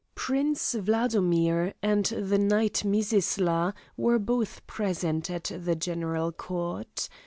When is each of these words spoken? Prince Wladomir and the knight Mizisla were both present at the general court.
Prince 0.15 0.73
Wladomir 0.73 1.75
and 1.83 2.05
the 2.05 2.39
knight 2.39 2.81
Mizisla 2.83 3.75
were 3.95 4.17
both 4.17 4.65
present 4.65 5.29
at 5.29 5.51
the 5.55 5.75
general 5.75 6.31
court. 6.31 7.07